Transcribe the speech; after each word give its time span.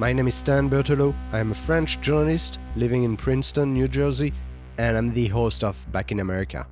My 0.00 0.12
name 0.12 0.28
is 0.28 0.36
Stan 0.36 0.70
Berteloot. 0.70 1.12
I'm 1.32 1.50
a 1.50 1.56
French 1.56 2.00
journalist 2.00 2.60
living 2.76 3.02
in 3.02 3.16
Princeton, 3.16 3.72
New 3.72 3.88
Jersey, 3.88 4.32
and 4.78 4.96
I'm 4.96 5.12
the 5.12 5.26
host 5.26 5.64
of 5.64 5.84
Back 5.90 6.12
in 6.12 6.20
America. 6.20 6.68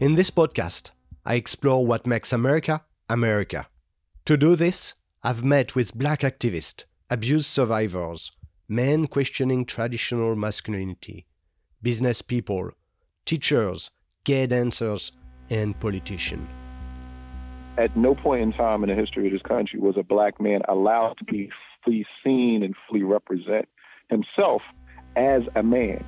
In 0.00 0.16
this 0.16 0.32
podcast, 0.32 0.90
I 1.24 1.36
explore 1.36 1.86
what 1.86 2.08
makes 2.08 2.32
America 2.32 2.82
America. 3.08 3.68
To 4.24 4.36
do 4.36 4.56
this, 4.56 4.94
I've 5.22 5.44
met 5.44 5.76
with 5.76 5.94
black 5.94 6.22
activists, 6.22 6.86
abuse 7.08 7.46
survivors, 7.46 8.32
men 8.68 9.06
questioning 9.06 9.64
traditional 9.64 10.34
masculinity, 10.34 11.26
business 11.80 12.20
people, 12.20 12.72
teachers, 13.26 13.92
gay 14.24 14.48
dancers, 14.48 15.12
and 15.50 15.78
politicians. 15.78 16.48
At 17.78 17.96
no 17.96 18.16
point 18.16 18.42
in 18.42 18.52
time 18.52 18.82
in 18.82 18.88
the 18.88 18.96
history 18.96 19.28
of 19.28 19.32
this 19.32 19.42
country 19.42 19.78
was 19.78 19.96
a 19.96 20.02
black 20.02 20.40
man 20.40 20.62
allowed 20.68 21.14
to 21.18 21.24
be 21.24 21.48
fully 21.84 22.06
seen 22.24 22.62
and 22.62 22.74
fully 22.88 23.02
represent 23.02 23.68
himself 24.08 24.62
as 25.16 25.42
a 25.54 25.62
man. 25.62 26.04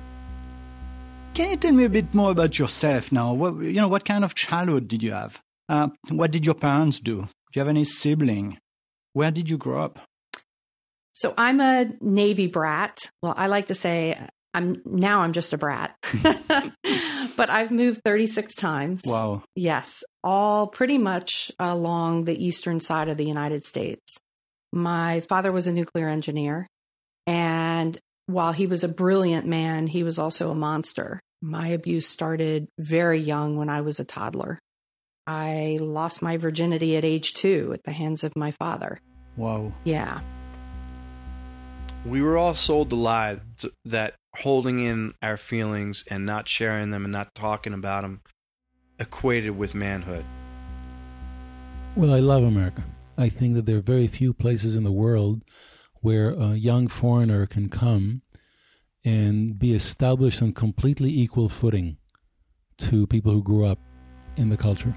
Can 1.33 1.49
you 1.49 1.57
tell 1.57 1.71
me 1.71 1.85
a 1.85 1.89
bit 1.89 2.13
more 2.13 2.31
about 2.31 2.59
yourself 2.59 3.11
now? 3.11 3.33
What, 3.33 3.55
you 3.55 3.73
know, 3.73 3.87
what 3.87 4.05
kind 4.05 4.23
of 4.23 4.35
childhood 4.35 4.87
did 4.87 5.01
you 5.01 5.13
have? 5.13 5.41
Uh, 5.67 5.89
what 6.09 6.31
did 6.31 6.45
your 6.45 6.55
parents 6.55 6.99
do? 6.99 7.21
Do 7.21 7.27
you 7.55 7.59
have 7.61 7.67
any 7.67 7.83
sibling? 7.83 8.59
Where 9.13 9.31
did 9.31 9.49
you 9.49 9.57
grow 9.57 9.83
up? 9.83 9.99
So 11.13 11.33
I'm 11.37 11.59
a 11.59 11.91
Navy 12.01 12.47
brat. 12.47 12.99
Well, 13.21 13.33
I 13.37 13.47
like 13.47 13.67
to 13.67 13.75
say 13.75 14.17
I'm 14.53 14.81
now 14.85 15.21
I'm 15.21 15.33
just 15.33 15.53
a 15.53 15.57
brat. 15.57 15.95
but 17.35 17.49
I've 17.49 17.71
moved 17.71 18.01
36 18.03 18.53
times. 18.55 19.01
Wow. 19.05 19.43
Yes, 19.55 20.03
all 20.23 20.67
pretty 20.67 20.97
much 20.97 21.51
along 21.59 22.25
the 22.25 22.43
eastern 22.43 22.79
side 22.79 23.09
of 23.09 23.17
the 23.17 23.25
United 23.25 23.65
States. 23.65 24.17
My 24.73 25.19
father 25.19 25.51
was 25.51 25.67
a 25.67 25.71
nuclear 25.71 26.09
engineer, 26.09 26.67
and 27.27 27.95
while 28.25 28.53
he 28.53 28.65
was 28.65 28.83
a 28.83 28.87
brilliant 28.87 29.45
man, 29.45 29.85
he 29.85 30.01
was 30.01 30.17
also 30.17 30.49
a 30.49 30.55
monster. 30.55 31.19
My 31.43 31.67
abuse 31.67 32.07
started 32.07 32.67
very 32.79 33.19
young 33.19 33.55
when 33.55 33.69
I 33.69 33.81
was 33.81 33.99
a 33.99 34.03
toddler. 34.03 34.57
I 35.27 35.77
lost 35.79 36.23
my 36.23 36.37
virginity 36.37 36.97
at 36.97 37.05
age 37.05 37.35
two 37.35 37.71
at 37.75 37.83
the 37.83 37.91
hands 37.91 38.23
of 38.23 38.35
my 38.35 38.49
father. 38.49 38.97
Wow. 39.37 39.73
Yeah. 39.83 40.21
We 42.03 42.23
were 42.23 42.35
all 42.35 42.55
sold 42.55 42.89
the 42.89 42.95
lie 42.95 43.41
that 43.85 44.15
holding 44.37 44.79
in 44.79 45.13
our 45.21 45.37
feelings 45.37 46.03
and 46.07 46.25
not 46.25 46.49
sharing 46.49 46.89
them 46.89 47.05
and 47.05 47.11
not 47.11 47.35
talking 47.35 47.73
about 47.73 48.01
them 48.01 48.21
equated 48.97 49.55
with 49.55 49.75
manhood. 49.75 50.25
Well, 51.95 52.11
I 52.11 52.21
love 52.21 52.43
America. 52.43 52.83
I 53.17 53.29
think 53.29 53.55
that 53.55 53.65
there 53.65 53.77
are 53.77 53.81
very 53.81 54.07
few 54.07 54.33
places 54.33 54.75
in 54.75 54.83
the 54.83 54.91
world 54.91 55.43
where 56.01 56.31
a 56.31 56.55
young 56.55 56.87
foreigner 56.87 57.45
can 57.45 57.69
come 57.69 58.23
and 59.05 59.57
be 59.57 59.73
established 59.73 60.41
on 60.41 60.53
completely 60.53 61.09
equal 61.09 61.49
footing 61.49 61.97
to 62.77 63.05
people 63.07 63.31
who 63.31 63.43
grew 63.43 63.65
up 63.65 63.79
in 64.35 64.49
the 64.49 64.57
culture. 64.57 64.95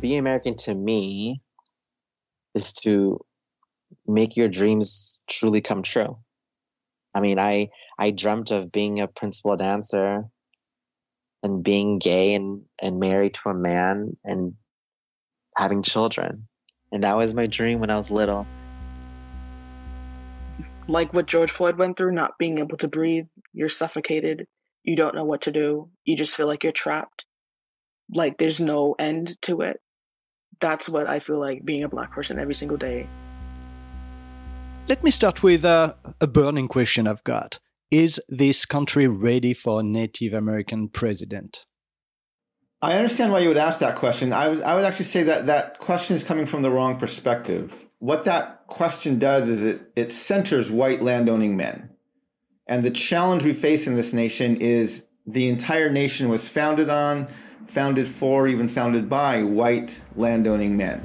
Being 0.00 0.18
American 0.18 0.56
to 0.56 0.74
me 0.74 1.42
is 2.54 2.72
to 2.84 3.20
make 4.06 4.36
your 4.36 4.48
dreams 4.48 5.22
truly 5.28 5.60
come 5.60 5.82
true. 5.82 6.16
I 7.14 7.20
mean, 7.20 7.38
I 7.38 7.68
I 7.98 8.12
dreamt 8.12 8.50
of 8.50 8.72
being 8.72 9.00
a 9.00 9.08
principal 9.08 9.56
dancer 9.56 10.24
and 11.42 11.62
being 11.62 11.98
gay 11.98 12.34
and, 12.34 12.62
and 12.80 12.98
married 12.98 13.34
to 13.34 13.50
a 13.50 13.54
man 13.54 14.16
and 14.24 14.54
having 15.56 15.82
children. 15.82 16.30
And 16.92 17.02
that 17.04 17.16
was 17.16 17.34
my 17.34 17.46
dream 17.46 17.80
when 17.80 17.90
I 17.90 17.96
was 17.96 18.10
little. 18.10 18.46
Like 20.88 21.14
what 21.14 21.26
George 21.26 21.50
Floyd 21.50 21.78
went 21.78 21.96
through, 21.96 22.12
not 22.12 22.38
being 22.38 22.58
able 22.58 22.76
to 22.78 22.88
breathe, 22.88 23.26
you're 23.52 23.68
suffocated, 23.68 24.46
you 24.82 24.96
don't 24.96 25.14
know 25.14 25.24
what 25.24 25.42
to 25.42 25.52
do, 25.52 25.88
you 26.04 26.16
just 26.16 26.34
feel 26.34 26.46
like 26.46 26.64
you're 26.64 26.72
trapped. 26.72 27.26
Like 28.12 28.38
there's 28.38 28.58
no 28.58 28.96
end 28.98 29.40
to 29.42 29.60
it. 29.60 29.80
That's 30.60 30.88
what 30.88 31.08
I 31.08 31.20
feel 31.20 31.38
like 31.38 31.64
being 31.64 31.84
a 31.84 31.88
black 31.88 32.12
person 32.12 32.38
every 32.38 32.54
single 32.54 32.76
day. 32.76 33.08
Let 34.88 35.04
me 35.04 35.12
start 35.12 35.42
with 35.42 35.64
a, 35.64 35.94
a 36.20 36.26
burning 36.26 36.66
question 36.66 37.06
I've 37.06 37.22
got. 37.22 37.60
Is 37.90 38.20
this 38.28 38.64
country 38.64 39.06
ready 39.06 39.54
for 39.54 39.80
a 39.80 39.82
Native 39.84 40.32
American 40.32 40.88
president? 40.88 41.66
I 42.82 42.94
understand 42.94 43.30
why 43.30 43.40
you 43.40 43.48
would 43.48 43.58
ask 43.58 43.80
that 43.80 43.96
question. 43.96 44.32
I 44.32 44.48
would, 44.48 44.62
I 44.62 44.74
would 44.74 44.84
actually 44.84 45.04
say 45.04 45.22
that 45.24 45.46
that 45.46 45.78
question 45.78 46.16
is 46.16 46.24
coming 46.24 46.46
from 46.46 46.62
the 46.62 46.70
wrong 46.70 46.96
perspective. 46.96 47.86
What 47.98 48.24
that 48.24 48.66
question 48.68 49.18
does 49.18 49.50
is 49.50 49.62
it, 49.62 49.92
it 49.96 50.12
centers 50.12 50.70
white 50.70 51.02
landowning 51.02 51.58
men. 51.58 51.90
And 52.66 52.82
the 52.82 52.90
challenge 52.90 53.42
we 53.42 53.52
face 53.52 53.86
in 53.86 53.96
this 53.96 54.14
nation 54.14 54.56
is 54.56 55.06
the 55.26 55.48
entire 55.48 55.90
nation 55.90 56.30
was 56.30 56.48
founded 56.48 56.88
on, 56.88 57.28
founded 57.66 58.08
for, 58.08 58.48
even 58.48 58.66
founded 58.66 59.10
by 59.10 59.42
white 59.42 60.00
landowning 60.16 60.78
men. 60.78 61.04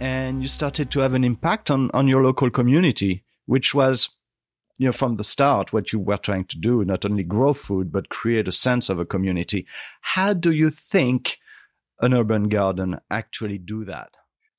And 0.00 0.42
you 0.42 0.48
started 0.48 0.90
to 0.90 1.00
have 1.00 1.14
an 1.14 1.22
impact 1.22 1.70
on, 1.70 1.92
on 1.94 2.08
your 2.08 2.24
local 2.24 2.50
community, 2.50 3.22
which 3.46 3.72
was 3.72 4.10
you 4.78 4.86
know 4.86 4.92
from 4.92 5.16
the 5.16 5.24
start 5.24 5.72
what 5.72 5.92
you 5.92 5.98
were 5.98 6.16
trying 6.16 6.44
to 6.46 6.58
do 6.58 6.84
not 6.84 7.04
only 7.04 7.22
grow 7.22 7.52
food 7.52 7.92
but 7.92 8.08
create 8.08 8.48
a 8.48 8.52
sense 8.52 8.88
of 8.88 8.98
a 8.98 9.04
community. 9.04 9.66
How 10.00 10.32
do 10.32 10.50
you 10.50 10.70
think 10.70 11.38
an 12.00 12.14
urban 12.14 12.48
garden 12.48 12.98
actually 13.10 13.58
do 13.58 13.84
that? 13.84 14.10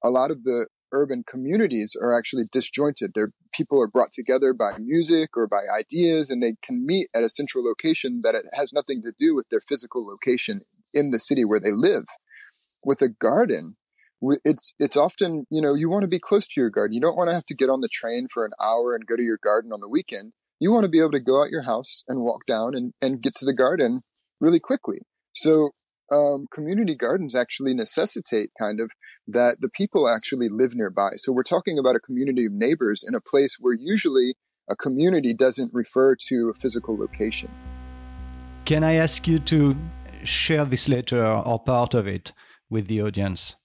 A 0.04 0.10
lot 0.10 0.32
of 0.32 0.44
the 0.44 0.68
urban 0.92 1.24
communities 1.28 1.96
are 2.00 2.18
actually 2.18 2.46
disjointed. 2.52 3.12
Their 3.16 3.30
people 3.54 3.82
are 3.82 3.88
brought 3.88 4.12
together 4.12 4.54
by 4.54 4.78
music 4.78 5.36
or 5.36 5.48
by 5.48 5.64
ideas 5.78 6.30
and 6.30 6.42
they 6.42 6.54
can 6.62 6.86
meet 6.86 7.08
at 7.16 7.24
a 7.24 7.30
central 7.30 7.66
location 7.66 8.22
that 8.24 8.36
it 8.36 8.46
has 8.54 8.72
nothing 8.72 9.02
to 9.02 9.12
do 9.18 9.36
with 9.36 9.50
their 9.50 9.60
physical 9.60 10.06
location 10.06 10.62
in 10.94 11.12
the 11.12 11.20
city 11.20 11.44
where 11.44 11.60
they 11.60 11.72
live. 11.72 12.06
With 12.86 13.02
a 13.02 13.10
garden 13.10 13.76
it's 14.44 14.74
it's 14.80 14.96
often 14.96 15.46
you 15.50 15.62
know 15.62 15.74
you 15.74 15.90
want 15.90 16.04
to 16.04 16.08
be 16.08 16.20
close 16.20 16.48
to 16.48 16.62
your 16.62 16.70
garden 16.70 16.94
you 16.94 17.02
don't 17.02 17.18
want 17.18 17.30
to 17.30 17.34
have 17.34 17.46
to 17.46 17.56
get 17.56 17.70
on 17.70 17.82
the 17.82 17.90
train 17.92 18.28
for 18.34 18.46
an 18.46 18.52
hour 18.62 18.96
and 18.96 19.06
go 19.06 19.16
to 19.16 19.24
your 19.24 19.40
garden 19.44 19.72
on 19.74 19.80
the 19.80 19.90
weekend. 19.90 20.34
You 20.60 20.72
want 20.72 20.86
to 20.86 20.90
be 20.90 21.00
able 21.00 21.12
to 21.12 21.20
go 21.20 21.42
out 21.42 21.50
your 21.50 21.64
house 21.64 22.04
and 22.08 22.24
walk 22.24 22.46
down 22.48 22.74
and, 22.76 22.94
and 23.02 23.22
get 23.22 23.36
to 23.36 23.46
the 23.46 23.54
garden 23.54 24.02
really 24.40 24.60
quickly. 24.60 25.00
So 25.34 25.72
um, 26.12 26.46
community 26.54 26.96
gardens 26.96 27.36
actually 27.36 27.74
necessitate 27.74 28.52
kind 28.58 28.80
of 28.80 28.92
that 29.28 29.58
the 29.60 29.70
people 29.70 30.08
actually 30.08 30.48
live 30.50 30.76
nearby. 30.76 31.12
So 31.18 31.32
we're 31.34 31.44
talking 31.44 31.78
about 31.78 31.96
a 31.96 32.00
community 32.00 32.46
of 32.46 32.54
neighbors 32.54 33.04
in 33.06 33.16
a 33.16 33.22
place 33.22 33.58
where 33.60 33.74
usually 33.74 34.36
a 34.70 34.76
community 34.76 35.34
doesn't 35.34 35.72
refer 35.74 36.16
to 36.28 36.50
a 36.50 36.54
physical 36.54 36.98
location. 36.98 37.50
Can 38.66 38.84
i 38.84 38.94
ask 38.94 39.28
you 39.28 39.40
to 39.40 39.76
share 40.24 40.64
this 40.64 40.88
letter 40.88 41.26
or 41.26 41.60
part 41.60 41.94
of 41.94 42.08
it 42.08 42.32
with 42.70 42.88
the 42.88 43.02
audience 43.02 43.56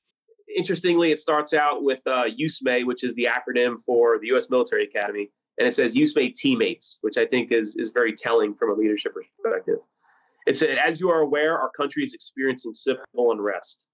interestingly, 0.59 1.13
it 1.13 1.21
starts 1.21 1.55
out 1.55 1.85
with 1.85 2.03
uh, 2.07 2.25
USMA, 2.39 2.85
which 2.85 3.05
is 3.05 3.15
the 3.15 3.29
acronym 3.31 3.81
for 3.81 4.19
the 4.19 4.27
U.S. 4.29 4.51
Military 4.51 4.85
Academy, 4.85 5.31
and 5.59 5.67
it 5.67 5.75
says 5.75 5.97
USMA 5.97 6.35
teammates, 6.35 6.99
which 7.03 7.17
I 7.17 7.25
think 7.25 7.53
is 7.53 7.77
is 7.77 7.91
very 7.91 8.13
telling 8.13 8.55
from 8.55 8.71
a 8.71 8.75
leadership 8.75 9.15
perspective. 9.15 9.79
It 10.47 10.57
said, 10.57 10.79
as 10.79 11.01
you 11.01 11.11
are 11.11 11.21
aware, 11.21 11.59
our 11.59 11.71
country 11.71 12.03
is 12.03 12.15
experiencing 12.15 12.75
civil 12.75 13.33
unrest. 13.33 13.85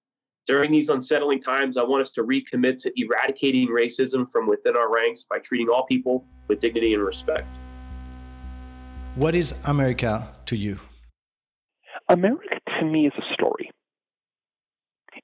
During 0.47 0.71
these 0.71 0.89
unsettling 0.89 1.39
times, 1.39 1.75
I 1.75 1.83
want 1.83 2.01
us 2.01 2.11
to 2.11 2.23
recommit 2.23 2.77
to 2.83 2.91
eradicating 2.95 3.67
racism 3.69 4.29
from 4.29 4.47
within 4.47 4.75
our 4.75 4.93
ranks 4.93 5.25
by 5.29 5.39
treating 5.39 5.69
all 5.69 5.85
people 5.85 6.25
with 6.47 6.59
dignity 6.59 6.93
and 6.93 7.03
respect. 7.03 7.57
What 9.15 9.33
is 9.33 9.53
America 9.65 10.29
to 10.45 10.55
you? 10.55 10.79
America 12.09 12.59
to 12.79 12.85
me 12.85 13.07
is 13.07 13.13
a 13.17 13.33
story 13.33 13.71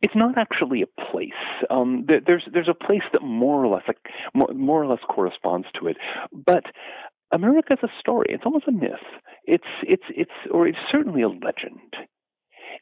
it's 0.02 0.16
not 0.16 0.38
actually 0.38 0.82
a 0.82 1.02
place. 1.12 1.30
Um, 1.70 2.06
there, 2.08 2.22
there's 2.26 2.48
there's 2.52 2.70
a 2.70 2.86
place 2.86 3.04
that 3.14 3.22
more 3.22 3.64
or 3.64 3.68
less 3.68 3.84
like 3.88 3.98
more, 4.34 4.50
more 4.54 4.84
or 4.84 4.88
less 4.88 5.00
corresponds 5.08 5.68
to 5.80 5.88
it, 5.88 5.98
but 6.32 6.64
America 7.32 7.74
is 7.74 7.84
a 7.84 8.00
story. 8.00 8.28
It's 8.30 8.46
almost 8.46 8.68
a 8.68 8.72
myth. 8.72 9.06
It's 9.46 9.64
it's 9.84 10.04
it's 10.10 10.32
or 10.52 10.68
it's 10.68 10.78
certainly 10.92 11.22
a 11.22 11.30
legend. 11.30 11.94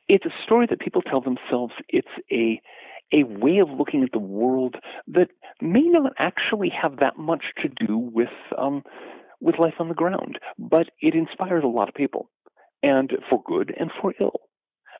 It's 0.07 0.25
a 0.25 0.44
story 0.44 0.68
that 0.69 0.80
people 0.80 1.01
tell 1.01 1.21
themselves. 1.21 1.74
It's 1.89 2.07
a 2.31 2.62
a 3.12 3.24
way 3.24 3.57
of 3.57 3.69
looking 3.69 4.04
at 4.04 4.12
the 4.12 4.19
world 4.19 4.75
that 5.07 5.30
may 5.62 5.81
not 5.81 6.13
actually 6.19 6.69
have 6.69 6.98
that 6.98 7.18
much 7.18 7.44
to 7.62 7.86
do 7.86 7.98
with 7.98 8.30
um, 8.57 8.83
with 9.42 9.60
life 9.60 9.75
on 9.80 9.89
the 9.89 9.95
ground, 9.95 10.39
but 10.57 10.89
it 11.01 11.15
inspires 11.15 11.63
a 11.63 11.68
lot 11.68 11.89
of 11.89 11.95
people, 11.95 12.30
and 12.81 13.12
for 13.30 13.42
good 13.44 13.74
and 13.77 13.92
for 14.01 14.13
ill. 14.22 14.42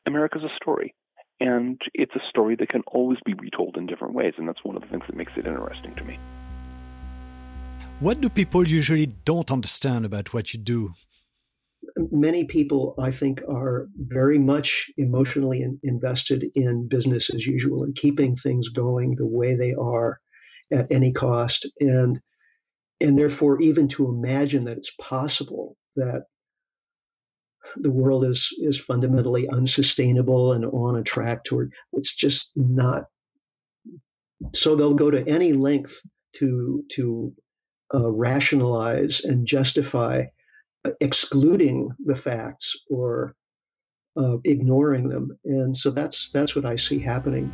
America's 0.06 0.44
a 0.44 0.56
story 0.56 0.96
and 1.40 1.82
it's 1.94 2.16
a 2.16 2.22
story 2.30 2.56
that 2.56 2.70
can 2.70 2.82
always 2.88 3.20
be 3.26 3.34
retold 3.34 3.78
in 3.78 3.86
different 3.86 4.14
ways 4.14 4.34
and 4.38 4.48
that's 4.48 4.64
one 4.64 4.76
of 4.76 4.82
the 4.82 4.88
things 4.88 5.04
that 5.08 5.16
makes 5.16 5.32
it 5.38 5.46
interesting 5.46 5.96
to 5.96 6.04
me. 6.04 6.20
What 8.00 8.22
do 8.22 8.30
people 8.30 8.68
usually 8.68 9.08
don't 9.08 9.52
understand 9.52 10.06
about 10.06 10.34
what 10.34 10.54
you 10.54 10.60
do? 10.60 10.94
Many 12.12 12.46
people 12.46 12.96
i 13.00 13.12
think 13.12 13.42
are 13.50 13.88
very 13.96 14.40
much 14.40 14.90
emotionally 14.98 15.62
in, 15.62 15.80
invested 15.84 16.46
in 16.56 16.88
business 16.88 17.30
as 17.30 17.46
usual 17.46 17.84
and 17.84 17.96
keeping 17.96 18.36
things 18.36 18.70
going 18.70 19.16
the 19.16 19.26
way 19.26 19.56
they 19.56 19.74
are 19.74 20.20
at 20.72 20.92
any 20.92 21.12
cost, 21.12 21.68
and 21.80 22.20
and 23.02 23.18
therefore 23.18 23.62
even 23.62 23.88
to 23.88 24.08
imagine 24.08 24.66
that 24.66 24.78
it's 24.78 24.94
possible 25.02 25.76
that 25.96 26.24
the 27.76 27.92
world 27.92 28.24
is 28.24 28.50
is 28.60 28.80
fundamentally 28.80 29.48
unsustainable 29.48 30.54
and 30.54 30.66
on 30.66 30.98
a 30.98 31.04
track 31.04 31.44
toward 31.44 31.72
it's 31.94 32.16
just 32.16 32.52
not. 32.56 33.06
So 34.54 34.76
they'll 34.76 34.94
go 34.94 35.12
to 35.12 35.28
any 35.28 35.54
length 35.54 36.02
to 36.36 36.84
to 36.92 37.34
uh, 37.94 38.12
rationalize 38.12 39.22
and 39.22 39.46
justify 39.46 40.26
uh, 40.86 40.92
excluding 41.02 41.90
the 42.06 42.16
facts 42.16 42.76
or 42.90 43.36
uh, 44.16 44.38
ignoring 44.44 45.10
them. 45.10 45.38
And 45.46 45.76
so 45.76 45.92
that's 45.92 46.30
that's 46.32 46.56
what 46.56 46.66
i 46.66 46.76
see 46.76 47.00
happening. 47.00 47.52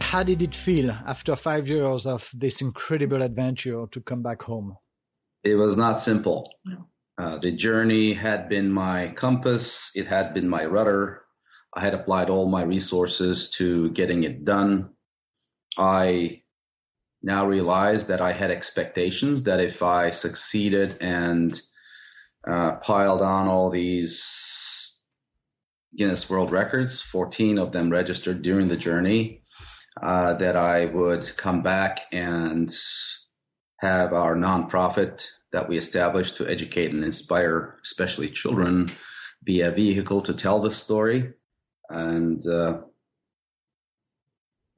How 0.00 0.22
did 0.22 0.42
it 0.42 0.54
feel 0.54 0.90
after 0.90 1.34
five 1.34 1.68
years 1.68 2.06
of 2.06 2.30
this 2.32 2.60
incredible 2.60 3.22
adventure 3.22 3.86
to 3.90 4.00
come 4.00 4.22
back 4.22 4.42
home? 4.42 4.76
It 5.42 5.56
was 5.56 5.76
not 5.76 6.00
simple 6.00 6.48
uh, 7.16 7.38
the 7.38 7.52
journey 7.52 8.12
had 8.12 8.48
been 8.48 8.70
my 8.70 9.08
compass, 9.08 9.92
it 9.94 10.06
had 10.06 10.34
been 10.34 10.48
my 10.48 10.64
rudder. 10.64 11.22
I 11.72 11.80
had 11.80 11.94
applied 11.94 12.30
all 12.30 12.48
my 12.48 12.62
resources 12.62 13.50
to 13.50 13.90
getting 13.90 14.24
it 14.24 14.44
done. 14.44 14.90
I 15.76 16.42
now 17.22 17.46
realize 17.46 18.06
that 18.06 18.20
I 18.20 18.32
had 18.32 18.50
expectations 18.50 19.44
that 19.44 19.60
if 19.60 19.82
I 19.82 20.10
succeeded 20.10 20.98
and 21.00 21.58
uh, 22.46 22.72
piled 22.76 23.22
on 23.22 23.48
all 23.48 23.70
these 23.70 25.00
Guinness 25.96 26.28
World 26.28 26.50
Records, 26.50 27.00
14 27.00 27.58
of 27.58 27.72
them 27.72 27.90
registered 27.90 28.42
during 28.42 28.68
the 28.68 28.76
journey, 28.76 29.42
uh, 30.00 30.34
that 30.34 30.56
I 30.56 30.86
would 30.86 31.36
come 31.36 31.62
back 31.62 32.00
and 32.12 32.70
have 33.78 34.12
our 34.12 34.34
nonprofit 34.34 35.26
that 35.54 35.68
we 35.68 35.78
established 35.78 36.34
to 36.36 36.48
educate 36.48 36.92
and 36.92 37.04
inspire, 37.04 37.78
especially 37.84 38.28
children, 38.28 38.90
be 39.44 39.60
a 39.60 39.70
vehicle 39.70 40.20
to 40.20 40.34
tell 40.34 40.58
this 40.58 40.76
story. 40.76 41.32
And 41.88 42.44
uh, 42.44 42.80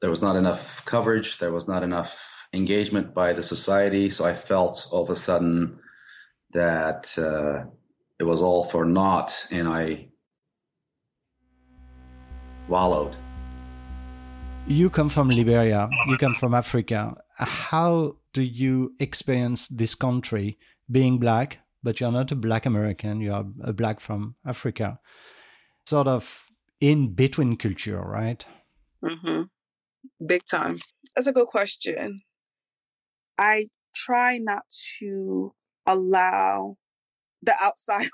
there 0.02 0.10
was 0.10 0.20
not 0.20 0.36
enough 0.36 0.84
coverage, 0.84 1.38
there 1.38 1.50
was 1.50 1.66
not 1.66 1.82
enough 1.82 2.46
engagement 2.52 3.14
by 3.14 3.32
the 3.32 3.42
society. 3.42 4.10
So 4.10 4.26
I 4.26 4.34
felt 4.34 4.88
all 4.92 5.02
of 5.02 5.08
a 5.08 5.16
sudden 5.16 5.78
that 6.50 7.16
uh, 7.16 7.70
it 8.18 8.24
was 8.24 8.42
all 8.42 8.62
for 8.62 8.84
naught, 8.84 9.46
and 9.50 9.66
I 9.66 10.08
wallowed. 12.68 13.16
You 14.68 14.90
come 14.90 15.08
from 15.08 15.28
Liberia, 15.28 15.88
you 16.08 16.18
come 16.18 16.34
from 16.34 16.52
Africa. 16.52 17.14
How 17.38 18.16
do 18.32 18.42
you 18.42 18.94
experience 18.98 19.68
this 19.68 19.94
country 19.94 20.58
being 20.90 21.18
black, 21.18 21.58
but 21.84 22.00
you're 22.00 22.10
not 22.10 22.32
a 22.32 22.34
black 22.34 22.66
American, 22.66 23.20
you're 23.20 23.46
a 23.62 23.72
black 23.72 24.00
from 24.00 24.34
Africa? 24.44 24.98
Sort 25.86 26.08
of 26.08 26.46
in 26.80 27.14
between 27.14 27.56
culture, 27.56 28.00
right? 28.00 28.44
Mm-hmm. 29.04 29.42
Big 30.26 30.44
time. 30.44 30.78
That's 31.14 31.28
a 31.28 31.32
good 31.32 31.46
question. 31.46 32.22
I 33.38 33.68
try 33.94 34.38
not 34.38 34.64
to 34.98 35.54
allow 35.86 36.76
the 37.40 37.54
outside 37.62 38.10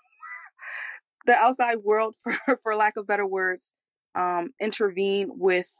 the 1.26 1.32
outside 1.32 1.78
world 1.82 2.14
for 2.22 2.58
for 2.62 2.76
lack 2.76 2.99
of 2.99 3.06
better 3.06 3.26
words 3.26 3.75
um 4.14 4.50
intervene 4.60 5.31
with 5.31 5.72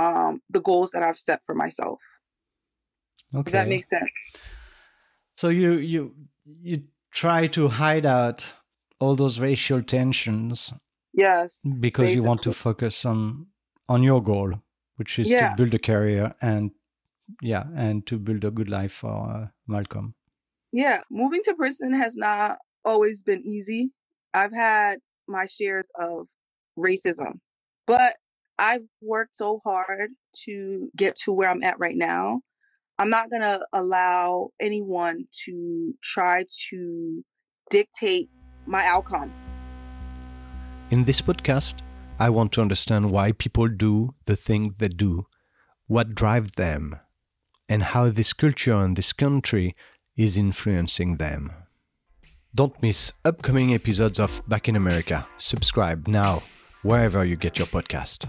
um 0.00 0.40
the 0.56 0.62
goals 0.68 0.90
that 0.92 1.02
I've 1.02 1.18
set 1.18 1.40
for 1.46 1.54
myself. 1.54 1.98
Okay. 3.34 3.48
If 3.48 3.52
that 3.52 3.68
makes 3.68 3.88
sense. 3.88 4.10
So 5.36 5.48
you 5.48 5.72
you 5.92 6.14
you 6.68 6.76
try 7.22 7.40
to 7.48 7.68
hide 7.68 8.06
out 8.06 8.38
all 9.00 9.16
those 9.16 9.40
racial 9.40 9.82
tensions. 9.82 10.72
Yes. 11.12 11.62
Because 11.80 12.06
basically. 12.06 12.14
you 12.22 12.28
want 12.28 12.42
to 12.42 12.52
focus 12.52 13.04
on 13.04 13.46
on 13.88 14.02
your 14.02 14.22
goal, 14.22 14.54
which 14.96 15.18
is 15.18 15.28
Yeah. 15.28 15.50
to 15.50 15.56
build 15.56 15.74
a 15.74 15.78
career 15.78 16.34
and 16.40 16.70
yeah, 17.42 17.64
and 17.76 18.06
to 18.06 18.18
build 18.18 18.44
a 18.44 18.50
good 18.50 18.68
life 18.68 18.92
for 18.92 19.14
uh, 19.30 19.46
Malcolm. 19.66 20.14
Yeah, 20.72 20.98
moving 21.10 21.40
to 21.44 21.54
Princeton 21.54 21.94
has 21.94 22.16
not 22.16 22.58
always 22.84 23.22
been 23.22 23.42
easy. 23.44 23.90
I've 24.34 24.54
had 24.54 24.98
my 25.26 25.46
shares 25.46 25.86
of 25.98 26.26
racism, 26.76 27.40
but 27.86 28.14
I've 28.60 28.84
worked 29.00 29.32
so 29.38 29.62
hard 29.64 30.10
to 30.44 30.90
get 30.94 31.16
to 31.24 31.32
where 31.32 31.48
I'm 31.48 31.62
at 31.62 31.78
right 31.78 31.96
now. 31.96 32.42
I'm 32.98 33.08
not 33.08 33.30
going 33.30 33.40
to 33.40 33.66
allow 33.72 34.50
anyone 34.60 35.24
to 35.46 35.94
try 36.02 36.44
to 36.68 37.24
dictate 37.70 38.28
my 38.66 38.84
outcome. 38.84 39.32
In 40.90 41.04
this 41.04 41.22
podcast, 41.22 41.76
I 42.18 42.28
want 42.28 42.52
to 42.52 42.60
understand 42.60 43.10
why 43.10 43.32
people 43.32 43.66
do 43.66 44.14
the 44.26 44.36
thing 44.36 44.74
they 44.76 44.88
do, 44.88 45.26
what 45.86 46.14
drives 46.14 46.50
them, 46.56 47.00
and 47.66 47.82
how 47.82 48.10
this 48.10 48.34
culture 48.34 48.74
and 48.74 48.94
this 48.94 49.14
country 49.14 49.74
is 50.18 50.36
influencing 50.36 51.16
them. 51.16 51.50
Don't 52.54 52.82
miss 52.82 53.14
upcoming 53.24 53.72
episodes 53.72 54.20
of 54.20 54.42
Back 54.46 54.68
in 54.68 54.76
America. 54.76 55.26
Subscribe 55.38 56.06
now, 56.06 56.42
wherever 56.82 57.24
you 57.24 57.36
get 57.36 57.56
your 57.56 57.68
podcast. 57.68 58.28